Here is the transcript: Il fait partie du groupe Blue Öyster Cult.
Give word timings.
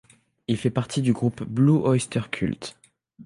Il 0.47 0.57
fait 0.57 0.71
partie 0.71 1.03
du 1.03 1.13
groupe 1.13 1.43
Blue 1.43 1.79
Öyster 1.85 2.23
Cult. 2.31 2.75